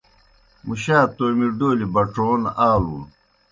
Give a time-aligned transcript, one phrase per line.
[0.65, 3.01] مُشا تومیْ ڈولیْ بڇَون آلُن۔